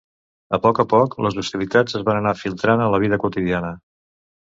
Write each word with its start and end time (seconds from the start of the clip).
A 0.57 0.59
poc 0.63 0.81
a 0.83 0.85
poc, 0.93 1.13
les 1.27 1.37
hostilitats 1.43 1.99
es 2.01 2.07
van 2.09 2.23
anar 2.25 2.35
filtrant 2.43 2.85
en 2.89 2.93
la 2.97 3.05
vida 3.07 3.25
quotidiana. 3.27 3.75